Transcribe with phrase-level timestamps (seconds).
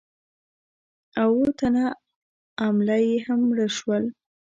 [1.21, 1.85] او اووه تنه
[2.63, 4.03] عمله یې هم مړه شول.